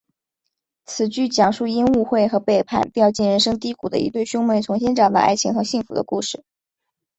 [0.87, 6.43] 此剧讲述因误会和背叛掉进人生低谷的一对兄妹重新找到爱情和幸福的故事。